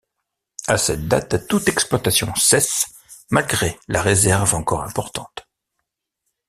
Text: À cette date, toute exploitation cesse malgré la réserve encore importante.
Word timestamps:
À 0.65 0.79
cette 0.79 1.07
date, 1.07 1.45
toute 1.47 1.67
exploitation 1.67 2.33
cesse 2.33 2.87
malgré 3.29 3.77
la 3.87 4.01
réserve 4.01 4.55
encore 4.55 4.81
importante. 4.83 5.45